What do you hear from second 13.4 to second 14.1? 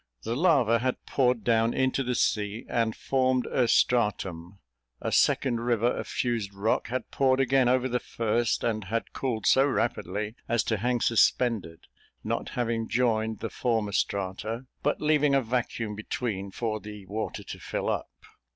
the former